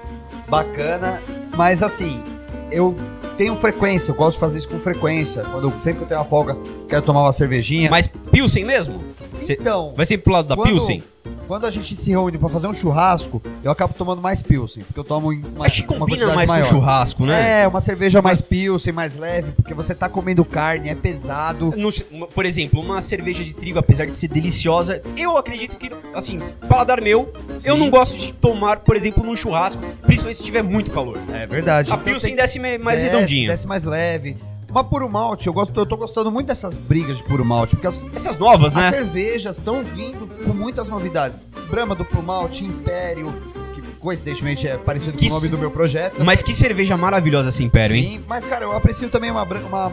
[0.48, 1.20] bacana,
[1.56, 2.22] mas assim,
[2.70, 2.94] eu
[3.36, 5.42] tenho frequência, eu gosto de fazer isso com frequência.
[5.42, 6.56] Quando sempre que eu tenho uma folga,
[6.88, 7.90] quero tomar uma cervejinha.
[7.90, 9.02] Mas Pilsen mesmo?
[9.48, 11.02] então, Vai sempre pro lado da Quando- Pilsen?
[11.48, 15.00] Quando a gente se reúne pra fazer um churrasco, eu acabo tomando mais Pilsen, porque
[15.00, 16.64] eu tomo uma, Acho que uma combina quantidade mais maior.
[16.64, 17.62] com churrasco, né?
[17.62, 21.74] É, uma cerveja mais Pilsen, mais leve, porque você tá comendo carne, é pesado.
[21.76, 25.90] No- uma- por exemplo, uma cerveja de trigo, apesar de ser deliciosa, eu acredito que,
[26.14, 27.32] assim, paladar meu,
[27.64, 31.18] eu não gosto de tomar, por exemplo, num churrasco, principalmente se tiver muito calor.
[31.32, 31.90] É verdade.
[31.90, 33.48] A Então Pilsen tem- desce me- mais redondinha.
[33.48, 34.36] Desce mais leve.
[34.70, 37.86] Uma puro malte, eu, gosto, eu tô gostando muito dessas brigas de puro malte, porque
[37.86, 38.90] as, Essas novas, As né?
[38.90, 41.42] cervejas estão vindo com muitas novidades.
[41.70, 43.32] Brahma duplo malte, Império,
[43.74, 46.22] que coincidentemente é parecido Que com o nome do meu projeto.
[46.22, 48.18] Mas que cerveja maravilhosa esse Império, hein?
[48.18, 49.92] Sim, mas cara, eu aprecio também uma, bra- uma,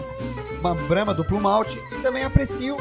[0.59, 2.75] uma Brahma duplo malte e também aprecio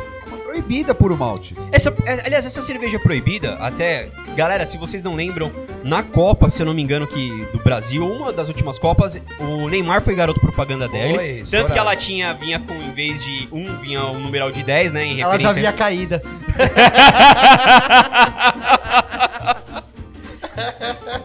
[0.54, 1.56] proibida puro malte.
[1.72, 4.08] Essa, é, aliás, essa cerveja proibida, até.
[4.36, 5.50] Galera, se vocês não lembram,
[5.82, 9.68] na Copa, se eu não me engano, que do Brasil, uma das últimas Copas, o
[9.68, 11.14] Neymar foi garoto propaganda dele.
[11.14, 11.72] Foi, tanto estourado.
[11.72, 15.04] que ela tinha, vinha com, em vez de um, vinha um numeral de 10, né?
[15.04, 16.22] Em Ela já havia caída.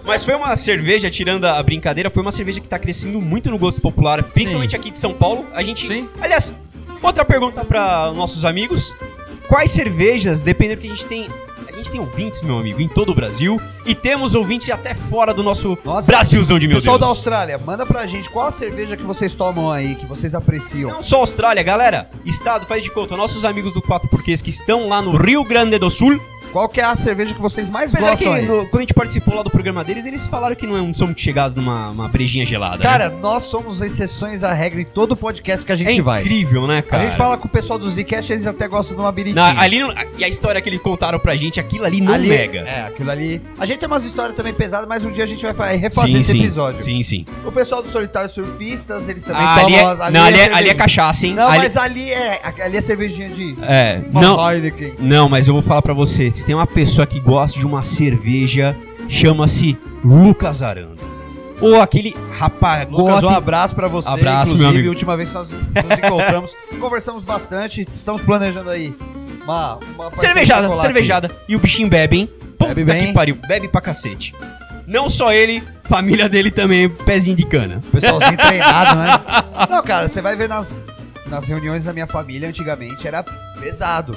[0.03, 3.59] Mas foi uma cerveja, tirando a brincadeira, foi uma cerveja que tá crescendo muito no
[3.59, 5.45] gosto popular, principalmente aqui de São Paulo.
[5.53, 5.87] A gente.
[5.87, 6.09] Sim.
[6.19, 6.51] Aliás,
[7.01, 8.91] outra pergunta para nossos amigos:
[9.49, 11.27] quais cervejas, dependendo que a gente tem.
[11.67, 13.59] A gente tem ouvintes, meu amigo, em todo o Brasil.
[13.85, 17.17] E temos ouvintes até fora do nosso Nossa, Brasilzão de meu Pessoal da Deus.
[17.17, 20.91] Austrália, manda pra gente qual a cerveja que vocês tomam aí, que vocês apreciam.
[20.91, 22.09] Não só Austrália, galera.
[22.25, 25.79] Estado, faz de conta, nossos amigos do 4 Porquês que estão lá no Rio Grande
[25.79, 26.21] do Sul.
[26.51, 28.45] Qual que é a cerveja que vocês mais que gostam aí?
[28.45, 30.93] no- quando a gente participou lá do programa deles, eles falaram que não é um
[30.93, 32.77] som muito chegado numa uma brejinha gelada.
[32.77, 32.83] né?
[32.83, 36.21] Cara, nós somos exceções à regra em todo podcast que a gente é vai.
[36.21, 37.05] incrível, né, A cara?
[37.07, 39.55] gente fala com o pessoal do Zcast, eles até gostam de uma biritinha.
[39.59, 42.59] Ali não- e a história que eles contaram pra gente, aquilo ali não Ali- nega.
[42.59, 43.41] É, aquilo ali.
[43.59, 46.15] A gente tem umas histórias também pesadas, mas um dia a gente vai fa- refazer
[46.19, 46.83] esse episódio.
[46.83, 47.25] Sim, sim.
[47.45, 49.79] O pessoal do Solitário Surfistas, eles também Ah, ali, tomam.
[49.79, 51.33] é, as- não, ali, é, ali é cachaça, hein?
[51.35, 53.55] Não, ali, mas ali é, ali é cervejinha de.
[53.61, 54.93] É, não, Heineken.
[54.99, 56.31] não, mas eu vou falar pra você.
[56.39, 58.73] Se tem uma pessoa que gosta de uma cerveja,
[59.09, 61.03] chama-se Lucas Aranda.
[61.59, 64.07] Ou aquele rapaz, Lucas, um abraço pra você.
[64.07, 64.87] Abraço, Inclusive, meu amigo.
[64.87, 67.85] a última vez que nós nos encontramos, conversamos bastante.
[67.91, 68.95] Estamos planejando aí
[69.43, 71.29] uma, uma Cervejada, cervejada.
[71.49, 72.29] E o bichinho bebe, hein?
[72.57, 73.07] Puta Bebe bem.
[73.07, 74.33] que pariu, bebe pra cacete.
[74.87, 77.81] Não só ele, família dele também, pezinho de cana.
[77.91, 79.11] Pessoalzinho treinado, né?
[79.69, 80.79] Não, cara, você vai ver nas,
[81.29, 83.23] nas reuniões da minha família, antigamente era
[83.59, 84.15] pesado.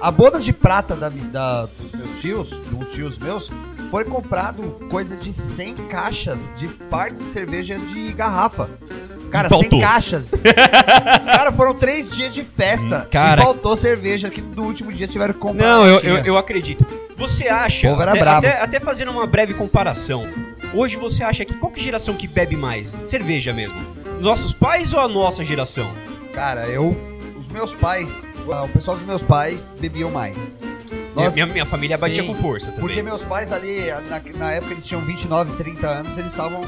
[0.00, 3.50] A bodas de prata da, da- dos meus tios, dos tios meus,
[3.90, 8.68] foi comprado coisa de 100 caixas de parte de cerveja de garrafa.
[9.30, 9.70] Cara, faltou.
[9.70, 10.30] 100 caixas.
[11.24, 13.06] cara, foram três dias de festa.
[13.10, 13.40] Cara.
[13.40, 15.66] E faltou cerveja que no último dia tiveram que comprar.
[15.66, 16.86] Não, eu, eu, eu acredito.
[17.16, 20.26] Você acha, O povo era até, até, até fazendo uma breve comparação,
[20.74, 22.88] hoje você acha que qual que geração que bebe mais?
[23.04, 23.78] Cerveja mesmo?
[24.20, 25.90] Nossos pais ou a nossa geração?
[26.36, 26.94] Cara, eu.
[27.38, 30.36] Os meus pais, ah, o pessoal dos meus pais bebiam mais.
[31.14, 32.80] Minha, Nós- minha, minha família batia Sim, com força também.
[32.82, 36.60] Porque meus pais ali, na, na época eles tinham 29, 30 anos, eles estavam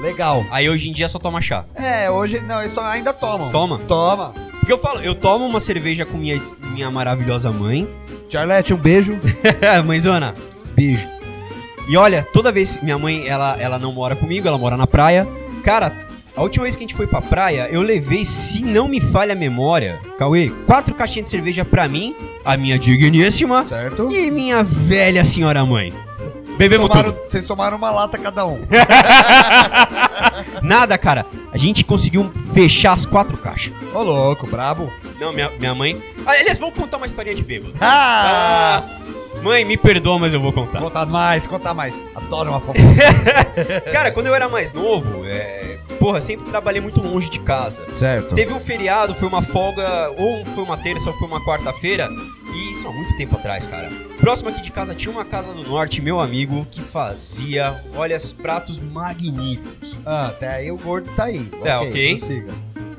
[0.00, 0.44] legal.
[0.48, 1.64] Aí hoje em dia só toma chá.
[1.74, 3.50] É, hoje não, eles só- ainda tomam.
[3.50, 3.80] Toma.
[3.88, 4.32] Toma.
[4.60, 6.40] Porque eu falo, eu tomo uma cerveja com minha,
[6.72, 7.88] minha maravilhosa mãe.
[8.30, 9.18] Charlete, um beijo.
[9.84, 10.34] Mãezona,
[10.74, 11.06] beijo.
[11.88, 15.26] E olha, toda vez minha mãe, ela, ela não mora comigo, ela mora na praia.
[15.64, 15.92] Cara,
[16.36, 19.32] a última vez que a gente foi pra praia, eu levei, se não me falha
[19.32, 24.10] a memória, Cauê, quatro caixinhas de cerveja pra mim, a minha digníssima Certo?
[24.10, 25.92] e minha velha senhora mãe.
[26.56, 27.28] Bebemos tomaram, tudo.
[27.28, 28.60] Vocês tomaram uma lata cada um.
[30.62, 31.26] Nada, cara.
[31.52, 33.72] A gente conseguiu fechar as quatro caixas.
[33.92, 34.90] Ô, louco, brabo.
[35.18, 36.00] Não, minha, minha mãe.
[36.24, 37.74] Aliás, vamos contar uma historinha de bêbado.
[37.80, 38.82] Ah!
[38.84, 40.78] Ah, mãe, me perdoa, mas eu vou contar.
[40.78, 41.94] Contar mais, contar mais.
[42.14, 43.80] Adoro uma fofoca.
[43.92, 45.73] Cara, quando eu era mais novo, é...
[46.04, 47.82] porra, sempre trabalhei muito longe de casa.
[47.96, 48.34] certo.
[48.34, 52.10] Teve um feriado, foi uma folga, ou foi uma terça ou foi uma quarta-feira,
[52.52, 53.90] e isso há muito tempo atrás, cara.
[54.20, 58.34] Próximo aqui de casa tinha uma casa do norte, meu amigo, que fazia, olha, os
[58.34, 59.96] pratos magníficos.
[60.04, 61.48] Ah, até aí o gordo tá aí.
[61.64, 62.18] É, ok.
[62.18, 62.52] prossiga.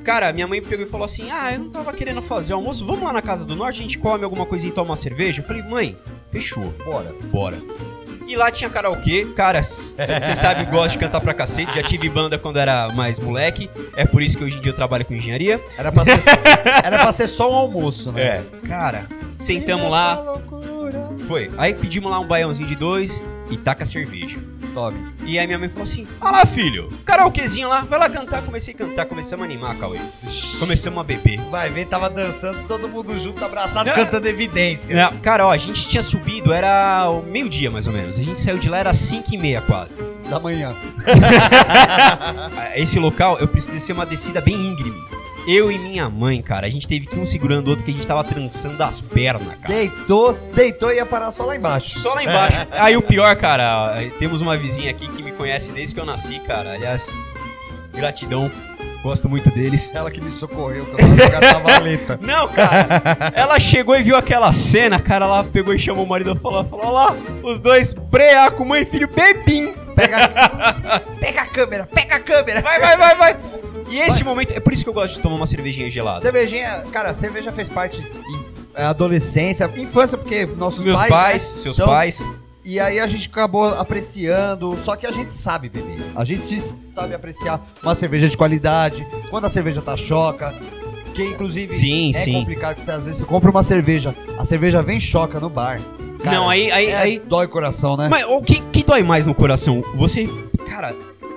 [0.04, 3.04] Cara, minha mãe pegou e falou assim: Ah, eu não tava querendo fazer almoço, vamos
[3.04, 5.42] lá na casa do norte, a gente come alguma coisinha e toma uma cerveja?
[5.42, 5.96] Eu falei, mãe,
[6.32, 7.14] fechou, Bora.
[7.32, 7.58] bora.
[8.28, 12.10] E lá tinha karaokê, cara, você sabe, eu gosto de cantar pra cacete, já tive
[12.10, 15.14] banda quando era mais moleque, é por isso que hoje em dia eu trabalho com
[15.14, 15.62] engenharia.
[15.78, 16.20] Era pra ser,
[16.84, 18.22] era pra ser só um almoço, né?
[18.22, 19.06] É, cara,
[19.38, 20.24] sentamos lá,
[21.28, 21.52] foi.
[21.58, 24.38] Aí pedimos lá um baiãozinho de dois e taca cerveja.
[24.76, 24.98] Tome.
[25.26, 28.42] E aí minha mãe falou assim: Ah lá, filho, karaokezinho lá, vai lá cantar.
[28.42, 29.98] Comecei a cantar, começamos a animar, Cauê.
[30.60, 31.40] Começamos a beber.
[31.50, 33.96] Vai ver, tava dançando todo mundo junto, abraçado, Não.
[33.96, 34.94] cantando evidência.
[34.94, 38.20] Não, cara, ó, a gente tinha subido, era meio-dia mais ou menos.
[38.20, 39.96] A gente saiu de lá, era 5 e meia quase.
[40.30, 40.76] Da manhã.
[42.76, 45.02] Esse local, eu preciso descer uma descida bem íngreme.
[45.48, 47.92] Eu e minha mãe, cara, a gente teve que ir um segurando o outro que
[47.92, 49.74] a gente tava trançando as pernas, cara.
[49.74, 52.00] Deitou, deitou e ia parar só lá embaixo.
[52.00, 52.68] Só lá embaixo.
[52.72, 56.40] Aí o pior, cara, temos uma vizinha aqui que me conhece desde que eu nasci,
[56.40, 56.74] cara.
[56.74, 57.08] Aliás,
[57.94, 58.52] gratidão.
[59.04, 59.92] Gosto muito deles.
[59.94, 62.20] Ela que me socorreu, que eu tava jogando na valeta.
[62.26, 63.32] Não, cara.
[63.36, 65.26] Ela chegou e viu aquela cena, cara.
[65.26, 68.82] Ela pegou e chamou o marido e falou: falou "Olha lá, os dois breaco, mãe
[68.82, 69.76] e filho, bebim.
[69.96, 70.28] Pega,
[71.20, 72.62] pega a câmera, pega a câmera.
[72.62, 73.38] Vai, vai, vai, vai.
[73.90, 76.22] E esse momento, é por isso que eu gosto de tomar uma cervejinha gelada.
[76.22, 78.02] Cervejinha, cara, cerveja fez parte
[78.74, 81.10] é, adolescência, infância, porque nossos Meus pais.
[81.12, 81.62] pais, né?
[81.62, 82.22] seus Então, pais.
[82.64, 86.04] E aí a gente acabou apreciando, só que a gente sabe beber.
[86.16, 86.62] A gente
[86.94, 90.54] sabe apreciar uma cerveja de qualidade, quando a cerveja tá choca.
[91.06, 92.34] Porque, inclusive, Sim, é sim.
[92.34, 95.80] complicado que você, às vezes você compra uma cerveja, a cerveja vem choca no bar.
[96.22, 98.10] Cara, Não, aí- aí- é, aí- Dói o coração, né?
[98.10, 99.82] Mas o que, que dói mais no coração?
[99.96, 100.28] Você,
[100.68, 100.94] cara,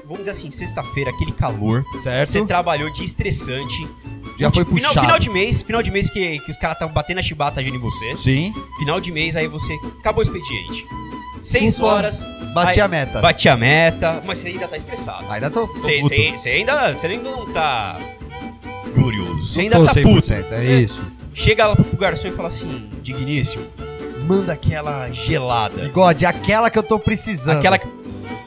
[0.09, 2.31] vamos dizer assim, sexta-feira, aquele calor, certo?
[2.31, 3.87] você trabalhou de estressante.
[4.39, 5.07] Já foi Tipo, final, puxado.
[5.07, 7.77] final de mês, final de mês que, que os caras estavam batendo a chibata agindo
[7.77, 8.17] em você.
[8.17, 10.87] Sim, Final de mês, aí você acabou o expediente.
[11.43, 11.87] Seis Ufa.
[11.87, 13.21] horas, bati Aí- a meta.
[13.21, 15.25] bati a meta, mas você ainda tá estressado.
[15.31, 15.91] Ainda tô, Você
[16.51, 17.99] ainda, você ainda não tá
[18.95, 19.43] glorioso.
[19.43, 20.55] Você ainda Tô tá 100%, puto.
[20.55, 21.01] é isso.
[21.35, 23.65] Chega lá pro garçom e fala assim, digníssimo,
[24.27, 25.83] manda aquela gelada.
[25.83, 27.59] Bigode, aquela que eu tô precisando.
[27.59, 27.87] Aquela que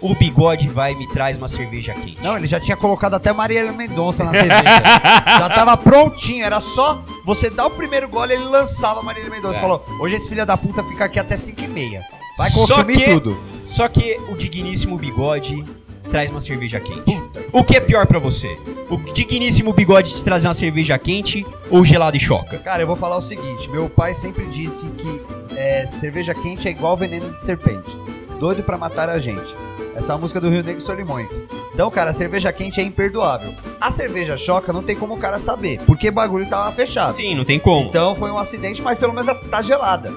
[0.01, 2.17] o bigode vai e me traz uma cerveja quente.
[2.21, 4.63] Não, ele já tinha colocado até Maria Mendonça na cerveja.
[5.37, 9.57] já tava prontinho, era só você dar o primeiro gole ele lançava Maria Mendonça.
[9.57, 9.61] É.
[9.61, 12.01] Falou, hoje esse filho da puta fica aqui até 5 e meia.
[12.37, 13.39] Vai Só consumir que- tudo.
[13.67, 15.63] Só que o digníssimo bigode
[16.09, 17.21] traz uma cerveja quente.
[17.53, 18.57] O que é pior pra você?
[18.89, 22.57] O digníssimo bigode te trazer uma cerveja quente ou gelado e choca?
[22.57, 25.21] Cara, eu vou falar o seguinte: meu pai sempre disse que
[25.55, 27.95] é, cerveja quente é igual veneno de serpente.
[28.39, 29.55] Doido pra matar a gente.
[29.95, 31.41] Essa é uma música do Rio Negro e Solimões.
[31.73, 33.53] Então, cara, a cerveja quente é imperdoável.
[33.79, 37.13] A cerveja choca não tem como o cara saber, porque o bagulho tava fechado.
[37.13, 37.87] Sim, não tem como.
[37.89, 40.13] Então foi um acidente, mas pelo menos tá gelada.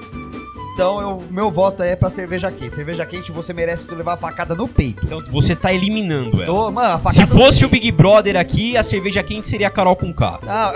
[0.75, 2.75] Então, eu, meu voto é pra cerveja quente.
[2.75, 5.05] Cerveja quente você merece tu levar a facada no peito.
[5.05, 6.45] Então você tá eliminando ela.
[6.53, 7.69] Tô, mano, a Se facada no fosse o.
[7.69, 10.41] Big Brother aqui, a cerveja quente seria a Carol com K.
[10.45, 10.73] Ah.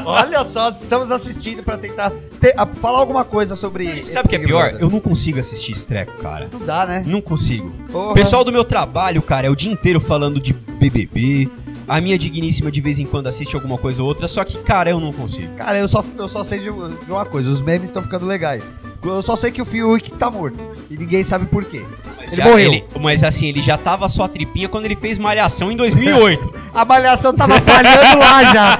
[0.06, 4.00] Olha só, estamos assistindo pra tentar ter- a- falar alguma coisa sobre.
[4.00, 4.62] Sabe o que é pior?
[4.70, 4.80] Brother.
[4.82, 6.48] Eu não consigo assistir esse treco, cara.
[6.50, 7.04] Não dá, né?
[7.06, 7.70] Não consigo.
[7.92, 8.12] Porra.
[8.12, 11.50] O pessoal do meu trabalho, cara, é o dia inteiro falando de BBB.
[11.88, 14.90] A minha digníssima de vez em quando assiste alguma coisa ou outra, só que, cara,
[14.90, 15.54] eu não consigo.
[15.54, 18.62] Cara, eu só, eu só sei de, de uma coisa: os memes estão ficando legais.
[19.04, 20.58] Eu só sei que o Fiuk tá morto.
[20.90, 21.84] E ninguém sabe por quê.
[22.16, 22.84] Mas Ele já- morreu.
[23.00, 26.54] mas assim, ele já tava só tripinha quando ele fez Malhação em 2008.
[26.74, 28.78] A malhação tava falhando lá já.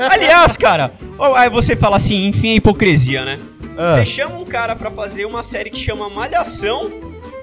[0.10, 0.92] Aliás, cara,
[1.36, 3.38] aí você fala assim, enfim, a hipocrisia, né?
[3.76, 3.94] Ah.
[3.94, 6.90] Você chama um cara pra fazer uma série que chama Malhação,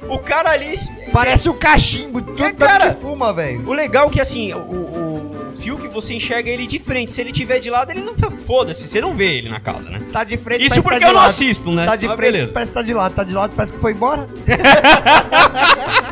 [0.09, 0.73] o cara ali...
[1.11, 2.79] Parece um cachimbo, tudo É, cara.
[2.79, 2.93] cara.
[2.95, 3.67] que fuma, velho.
[3.67, 7.11] O legal é que, assim, o, o, o fio que você enxerga ele de frente.
[7.11, 8.13] Se ele tiver de lado, ele não...
[8.45, 9.99] Foda-se, você não vê ele na casa, né?
[10.11, 11.29] Tá de frente, Isso porque tá eu não lado.
[11.29, 11.85] assisto, né?
[11.85, 12.53] Tá de Mas frente, beleza.
[12.53, 13.15] parece que tá de lado.
[13.15, 14.27] Tá de lado, parece que foi embora.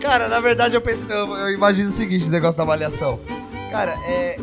[0.00, 3.18] Cara, na verdade eu penso, eu, eu imagino o seguinte, o negócio da avaliação.
[3.70, 4.38] Cara, é.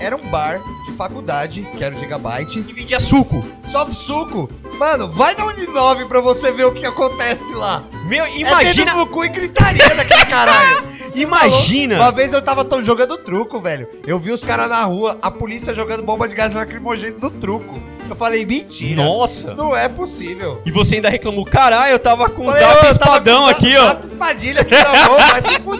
[0.00, 0.60] Era um bar
[0.96, 2.60] faculdade, que era o Gigabyte.
[2.62, 3.44] Dividia suco.
[3.70, 4.48] Só suco.
[4.78, 7.84] Mano, vai na Uninove pra você ver o que acontece lá.
[8.06, 8.94] Meu, É imagina...
[8.94, 10.84] no cu e gritaria daquele caralho.
[11.14, 11.96] imagina...
[11.96, 13.88] Uma vez eu tava tão jogando truco, velho.
[14.06, 17.80] Eu vi os caras na rua, a polícia jogando bomba de gás lacrimogêneo no truco.
[18.08, 19.02] Eu falei, mentira.
[19.02, 19.52] Nossa.
[19.54, 20.62] Não é possível.
[20.64, 23.48] E você ainda reclamou, caralho, eu tava com o zap "Ô, eu tava espadão com
[23.48, 23.86] aqui, ó.
[23.86, 25.75] zap espadilha aqui na mão, vai se fuder.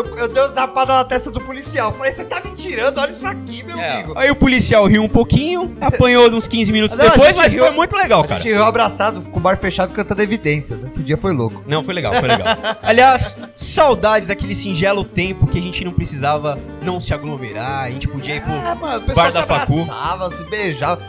[0.00, 1.92] Eu, eu dei uma zapada na testa do policial.
[1.92, 4.12] Falei, você tá me tirando, olha isso aqui, meu É, amigo.
[4.16, 7.64] Aí o policial riu um pouquinho, apanhou uns 15 minutos Não, a depois, mas riu-
[7.64, 8.40] foi muito legal, A cara.
[8.40, 10.82] gente riu abraçado, com o bar fechado, cantando evidências.
[10.84, 11.62] Esse dia foi louco.
[11.66, 12.56] Não, foi legal, foi legal.
[12.82, 18.08] Aliás, saudades daquele singelo tempo que a gente não precisava não se aglomerar, a gente
[18.08, 18.52] podia ir pro...
[18.52, 19.82] Ah, mano, o pessoal bar se da Pacu.
[19.82, 21.00] abraçava, se beijava.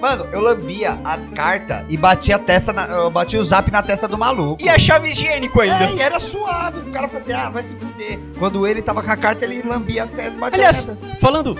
[0.00, 3.82] Mano, eu lambia a carta e batia a testa, na, eu batia o zap na
[3.82, 4.62] testa do maluco.
[4.62, 5.84] E a chave higiênico ainda.
[5.84, 6.78] É, e era suave.
[6.80, 8.18] O cara falou, ah, vai se fuder.
[8.38, 10.88] Quando ele tava com a carta, ele lambia a testa e batia Aliás,
[11.20, 11.58] falando,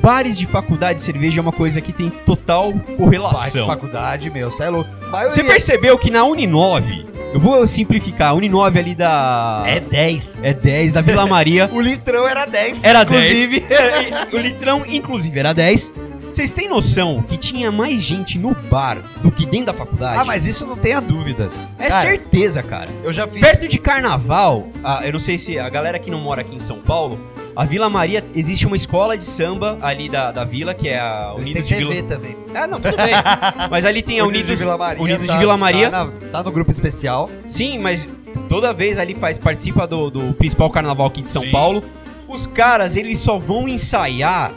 [0.00, 3.66] bares de faculdade de cerveja é uma coisa que tem total Vai de correlação.
[3.66, 4.90] faculdade, meu, cê é louco.
[5.24, 7.04] Você percebeu que na Uninove,
[7.34, 9.62] eu vou simplificar, a Uninove ali da...
[9.66, 10.38] É 10.
[10.42, 11.68] É 10, da Vila Maria.
[11.72, 12.84] O litrão era 10.
[12.84, 13.60] Era inclusive.
[13.60, 13.70] 10.
[13.80, 15.92] Era- o litrão, inclusive, era 10.
[16.32, 20.18] Vocês têm noção que tinha mais gente no bar do que dentro da faculdade?
[20.18, 21.68] Ah, mas isso não tenha dúvidas.
[21.78, 22.88] É Cara, certeza, cara.
[23.04, 23.38] Eu já fiz.
[23.38, 26.58] Perto de carnaval, ah, eu não sei se a galera que não mora aqui em
[26.58, 27.20] São Paulo,
[27.54, 31.34] a Vila Maria, existe uma escola de samba ali da, da vila, que é a
[31.36, 32.08] Eles Unidos têm de TV Vila...
[32.08, 32.36] também.
[32.54, 33.12] Ah, não, tudo bem.
[33.70, 35.02] Mas ali tem a Unidos, de Vila Maria.
[35.02, 35.90] Unidos tá- de Vila Maria.
[35.90, 37.28] Tá, na- tá no grupo especial.
[37.46, 38.08] Sim, mas
[38.48, 41.50] toda vez ali faz participa do, do principal carnaval aqui de São Sim.
[41.50, 41.84] Paulo.
[42.26, 44.50] Os caras, eles só vão ensaiar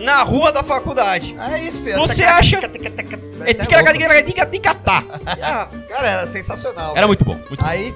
[0.00, 1.34] na rua da faculdade.
[1.38, 1.96] É isso, filho.
[1.98, 2.60] Você acha-.
[5.42, 6.96] Ah, Cara, era sensacional.
[6.96, 7.34] Era muito bom.
[7.48, 7.64] Muito.
[7.64, 7.94] Aí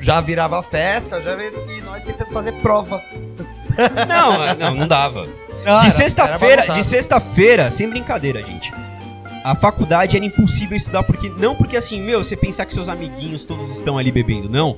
[0.00, 3.00] já virava festa, já vi- e nós tentando fazer prova.
[4.08, 5.26] Não, não, não dava.
[5.64, 8.72] Ah, De sexta-feira, de sexta-feira, sem brincadeira, gente.
[9.44, 13.44] A faculdade era impossível estudar porque não porque assim, meu, você pensar que seus amiguinhos
[13.44, 14.76] todos estão ali bebendo, não.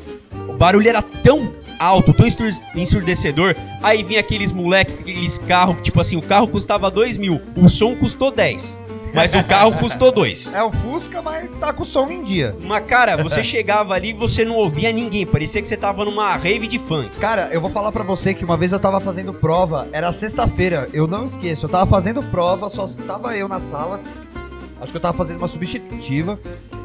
[0.49, 3.57] O barulho era tão alto, tão ensur- ensurdecedor.
[3.83, 7.95] Aí vinha aqueles moleque, aqueles carros, tipo assim, o carro custava 2 mil, o som
[7.97, 8.81] custou 10.
[9.15, 10.51] Mas o carro custou dois.
[10.57, 12.57] É o Fusca, mas tá com o som em dia.
[12.63, 15.27] Mas, cara, você chegava ali e você não ouvia ninguém.
[15.27, 17.11] Parecia que você tava numa rave de funk.
[17.21, 20.89] Cara, eu vou falar pra você que uma vez eu tava fazendo prova, era sexta-feira,
[20.95, 24.01] eu não esqueço, eu tava fazendo prova, só tava eu na sala,
[24.83, 26.39] acho que eu tava fazendo uma substitutiva,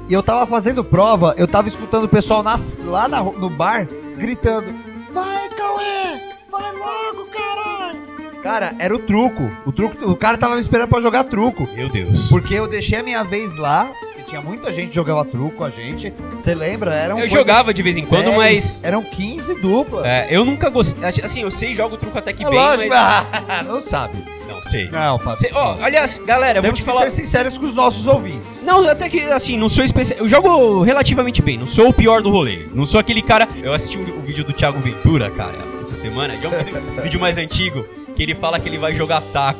[0.07, 3.86] e eu tava fazendo prova, eu tava escutando o pessoal nas- lá na no bar
[4.15, 4.67] gritando:
[5.13, 6.19] Vai, Cauê!
[6.49, 8.41] Vai logo, caralho!
[8.41, 9.49] Cara, era o truco.
[9.65, 11.67] O truco, o cara tava me esperando pra jogar truco.
[11.73, 12.27] Meu Deus.
[12.29, 15.63] Porque eu deixei a minha vez lá, que tinha muita gente que jogava truco com
[15.65, 16.13] a gente.
[16.36, 16.93] Você lembra?
[16.93, 18.83] Eram Eu jogava de vez em quando, 10, mas.
[18.83, 20.05] Eram 15 duplas.
[20.05, 21.03] é, eu nunca gostei.
[21.03, 23.65] Assim, eu sei, jogo truco até que É bem, lógico, mas.
[23.67, 24.23] não sabe.
[24.47, 24.89] Não sei.
[24.89, 25.49] Não, Fábio.
[25.53, 27.01] Ó, aliás, galera, eu vou Temos te falar.
[27.10, 28.63] ser sinceros com os nossos ouvintes.
[28.63, 30.19] Não, até que assim, não sou especial.
[30.19, 32.65] Eu jogo relativamente bem, não sou o pior do rolê.
[32.73, 33.47] Não sou aquele cara.
[33.62, 36.33] Eu assisti o, o vídeo do Thiago Ventura, cara, essa semana.
[36.33, 39.60] É um vídeo, mais antigo, que ele fala que ele vai jogar taco.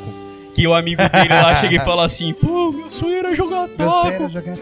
[0.54, 4.28] Que o amigo dele lá chega e fala assim: pô, meu sonho era jogar taco.
[4.28, 4.56] jogar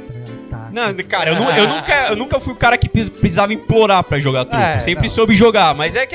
[0.51, 0.69] tá.
[0.71, 4.19] Não, cara, eu, eu nunca, eu nunca fui o cara que pre- precisava implorar pra
[4.19, 4.63] jogar truco.
[4.63, 5.15] É, Sempre não.
[5.15, 6.15] soube jogar, mas é que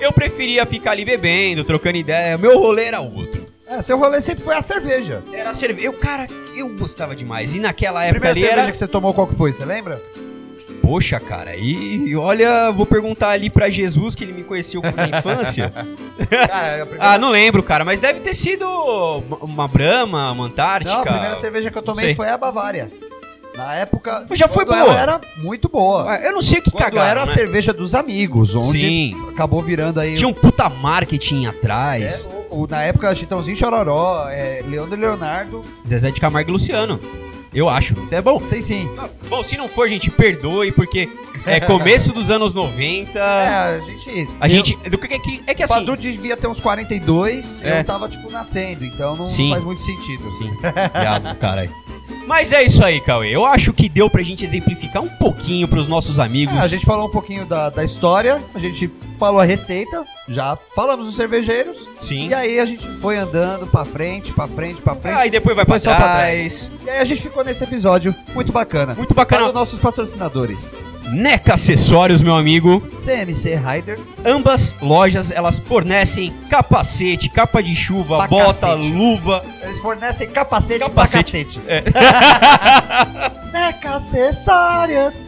[0.00, 2.38] eu preferia ficar ali bebendo, trocando ideia.
[2.38, 3.35] Meu rolê era outro.
[3.68, 5.22] É, seu rolê sempre foi a cerveja.
[5.32, 5.86] Era cerveja.
[5.88, 7.54] Eu, cara, eu gostava demais.
[7.54, 8.70] E naquela A época primeira ali cerveja era.
[8.72, 9.52] que você tomou, qual que foi?
[9.52, 10.00] Você lembra?
[10.82, 15.08] Poxa, cara, e olha, vou perguntar ali pra Jesus, que ele me conheceu com a
[15.18, 15.72] infância.
[16.46, 17.12] Cara, a primeira...
[17.12, 18.64] ah, não lembro, cara, mas deve ter sido
[19.40, 20.94] uma- Brahma, uma Antártica.
[20.94, 22.88] Não, a primeira cerveja que eu tomei foi a Bavária.
[23.56, 24.26] Na época.
[24.28, 24.78] Mas já foi boa.
[24.78, 26.14] Ela era muito boa.
[26.18, 27.32] Eu não sei o que Quando cagaram, era a né?
[27.34, 30.14] cerveja dos amigos, onde Sim, acabou virando aí.
[30.14, 32.28] tinha um puta marketing atrás.
[32.30, 35.64] É, o- o- na época, Chitãozinho Chororó, é, Leandro e Leonardo.
[35.86, 36.98] Zezé de Camargo e Luciano.
[37.54, 37.94] Eu acho.
[38.10, 38.42] É bom.
[38.48, 38.88] Sei sim.
[39.28, 41.08] Bom, se não for, gente, perdoe, porque
[41.46, 43.18] é começo dos anos 90.
[43.18, 44.28] É, a gente.
[44.40, 44.76] A gente.
[44.90, 45.74] Do que, que- é que O assim.
[45.74, 47.80] Padu devia ter uns 42, É.
[47.80, 49.50] eu tava, tipo, nascendo, então não Sim.
[49.50, 50.30] faz muito sentido.
[50.38, 51.70] Sim, viado, caralho.
[52.26, 53.30] Mas é isso aí, Cauê.
[53.30, 56.56] Eu acho que deu pra gente exemplificar um pouquinho pros nossos amigos.
[56.56, 60.58] É, a gente falou um pouquinho da, da história, a gente falou a receita, já
[60.74, 62.28] falamos dos cervejeiros, Sim.
[62.28, 65.16] e aí a gente foi andando pra frente, pra frente, pra frente.
[65.16, 66.70] Aí depois vai pra só pra trás.
[66.84, 68.94] E aí a gente ficou nesse episódio muito bacana.
[68.94, 69.46] Muito Para bacana.
[69.46, 70.84] os nossos patrocinadores.
[71.12, 72.80] NECA Acessórios, meu amigo.
[73.04, 78.92] CMC Rider, Ambas lojas, elas fornecem capacete, capa de chuva, Pra bota, cacete.
[78.92, 79.42] luva.
[79.62, 81.58] eles fornecem capacete, Capacete.
[81.60, 81.82] pra É.
[81.82, 83.46] cacete.
[83.52, 85.14] Neca Acessórios.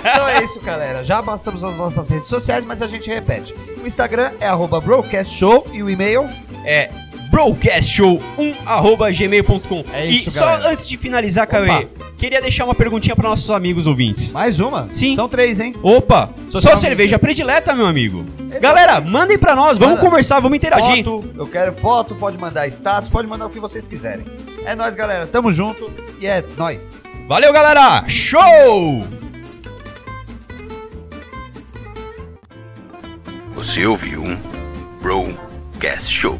[0.00, 1.02] então é isso, galera.
[1.02, 3.54] Já passamos as nossas redes sociais, mas a gente repete.
[3.82, 6.28] O Instagram é arroba broadcastshow e o e-mail
[6.64, 6.90] É
[7.34, 9.84] broadcastshow1@gmail.com.
[9.92, 10.70] É isso, E só galera.
[10.70, 11.56] antes de finalizar, Opa.
[11.66, 14.32] Cauê, queria deixar uma perguntinha para nossos amigos ouvintes.
[14.32, 14.88] mais uma.
[14.92, 15.14] Sim.
[15.16, 15.74] São três, hein?
[15.82, 18.24] Opa, sua Social cerveja predileta, meu amigo.
[18.60, 20.06] Galera, mandem pra nós, vamos Manda.
[20.06, 21.04] conversar, vamos interagir.
[21.04, 24.24] Foto, eu quero foto, pode mandar status, pode mandar o que vocês quiserem.
[24.64, 25.26] É nóis, galera.
[25.26, 26.82] Tamo junto e é nóis.
[27.28, 28.04] Valeu, galera!
[28.08, 29.04] Show!
[33.54, 34.36] Você ouviu um
[35.00, 36.38] Brocast Show.